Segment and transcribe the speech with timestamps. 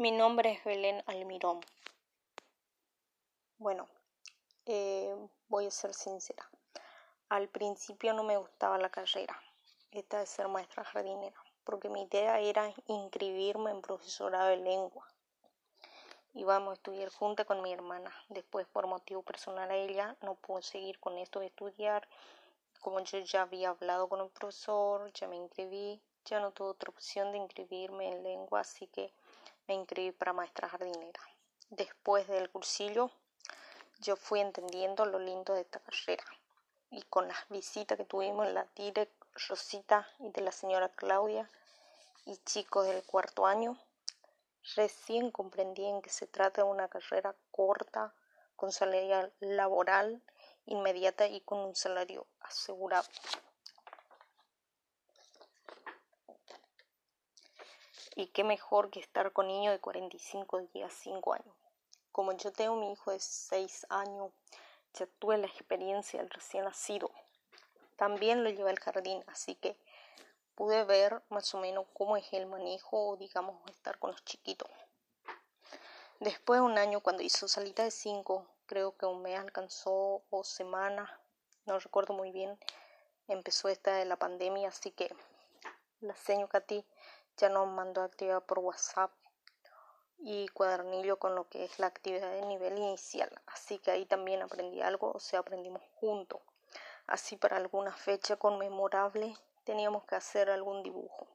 [0.00, 1.60] Mi nombre es Belén Almirón.
[3.58, 3.86] Bueno,
[4.64, 5.14] eh,
[5.48, 6.48] voy a ser sincera.
[7.28, 9.38] Al principio no me gustaba la carrera,
[9.90, 15.06] esta de ser maestra jardinera, porque mi idea era inscribirme en profesorado de lengua.
[16.32, 18.10] Íbamos a estudiar junta con mi hermana.
[18.30, 22.08] Después, por motivo personal a ella, no pude seguir con esto de estudiar.
[22.80, 26.88] Como yo ya había hablado con un profesor, ya me inscribí, ya no tuve otra
[26.88, 29.12] opción de inscribirme en lengua, así que
[29.70, 31.20] me inscribí para maestra jardinera.
[31.68, 33.12] Después del cursillo,
[34.00, 36.24] yo fui entendiendo lo lindo de esta carrera.
[36.90, 39.14] Y con las visitas que tuvimos en la Direct
[39.48, 41.48] Rosita y de la señora Claudia
[42.26, 43.78] y chicos del cuarto año,
[44.74, 48.12] recién comprendí en que se trata de una carrera corta,
[48.56, 50.20] con salida laboral
[50.66, 53.06] inmediata y con un salario asegurado.
[58.16, 61.54] Y qué mejor que estar con niños de 45 días, 5 años.
[62.12, 64.32] Como yo tengo mi hijo de 6 años,
[64.94, 67.10] ya tuve la experiencia del recién nacido.
[67.96, 69.76] También lo llevé al jardín, así que
[70.54, 74.68] pude ver más o menos cómo es el manejo digamos estar con los chiquitos.
[76.18, 80.44] Después de un año, cuando hizo salita de 5, creo que un mes alcanzó o
[80.44, 81.18] semana,
[81.64, 82.58] no recuerdo muy bien,
[83.26, 85.14] empezó esta de la pandemia, así que
[86.00, 86.84] la señora Katy
[87.40, 89.10] ya nos mandó actividad por WhatsApp
[90.18, 93.30] y cuadernillo con lo que es la actividad de nivel inicial.
[93.46, 96.40] Así que ahí también aprendí algo, o sea, aprendimos juntos.
[97.06, 101.26] Así para alguna fecha conmemorable teníamos que hacer algún dibujo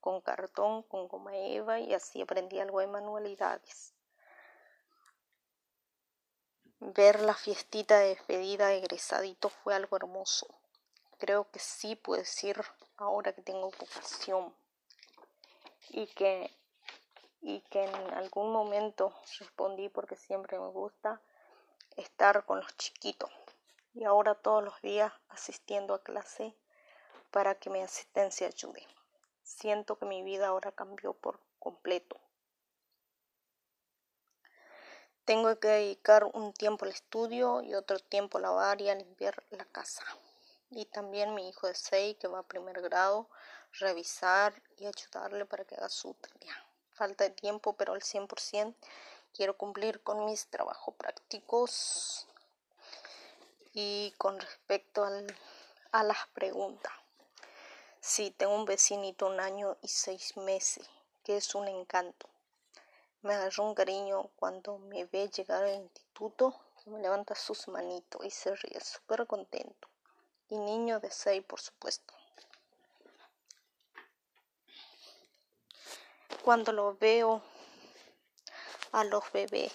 [0.00, 3.94] con cartón, con goma eva y así aprendí algo de manualidades.
[6.78, 10.46] Ver la fiestita de despedida de egresadito fue algo hermoso.
[11.18, 12.62] Creo que sí puedo decir
[12.98, 14.54] ahora que tengo vocación
[15.96, 16.54] y que,
[17.40, 21.22] y que en algún momento respondí porque siempre me gusta
[21.96, 23.30] estar con los chiquitos
[23.94, 26.54] y ahora todos los días asistiendo a clase
[27.30, 28.86] para que mi asistencia ayude.
[29.42, 32.20] Siento que mi vida ahora cambió por completo.
[35.24, 39.42] Tengo que dedicar un tiempo al estudio y otro tiempo a lavar y a limpiar
[39.48, 40.04] la casa.
[40.70, 43.28] Y también mi hijo de 6 que va a primer grado
[43.72, 46.66] revisar y ayudarle para que haga su tarea.
[46.92, 48.74] Falta de tiempo, pero al 100%
[49.34, 52.26] quiero cumplir con mis trabajos prácticos.
[53.72, 55.26] Y con respecto al,
[55.92, 56.92] a las preguntas,
[58.00, 60.88] sí, tengo un vecinito un año y seis meses,
[61.22, 62.28] que es un encanto.
[63.20, 68.30] Me agarró un cariño cuando me ve llegar al instituto, me levanta sus manitos y
[68.30, 69.88] se ríe súper contento.
[70.48, 72.14] Y niño de seis, por supuesto.
[76.46, 77.42] cuando lo veo
[78.92, 79.72] a los bebés.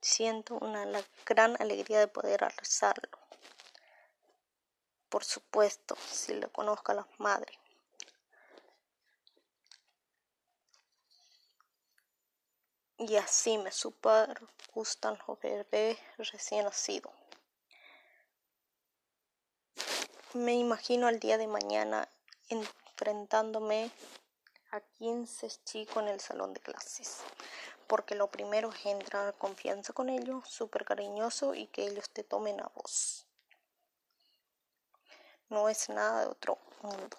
[0.00, 0.86] Siento una
[1.26, 3.18] gran alegría de poder abrazarlo.
[5.10, 7.54] Por supuesto, si le conozco a las madres.
[12.96, 14.40] Y así me super
[14.72, 17.12] gustan los bebés recién nacidos.
[20.34, 22.08] Me imagino al día de mañana
[22.48, 23.92] enfrentándome
[24.72, 27.20] a 15 chicos en el salón de clases.
[27.86, 32.24] Porque lo primero es entrar en confianza con ellos, súper cariñoso y que ellos te
[32.24, 33.28] tomen a voz.
[35.50, 37.16] No es nada de otro mundo.